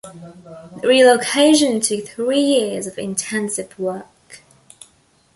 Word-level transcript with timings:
The 0.81 0.87
relocation 0.87 1.79
took 1.79 2.07
three 2.07 2.41
years 2.41 2.87
of 2.87 2.97
intensive 2.97 3.77
work. 3.77 4.41